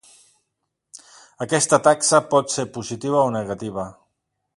Aquesta 1.45 1.79
taxa 1.87 2.21
pot 2.31 2.55
ser 2.55 2.65
positiva 2.79 3.21
o 3.27 3.31
negativa. 3.37 3.85